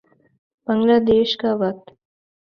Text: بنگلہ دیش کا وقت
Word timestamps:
بنگلہ 0.67 0.97
دیش 1.07 1.29
کا 1.41 1.51
وقت 1.61 1.85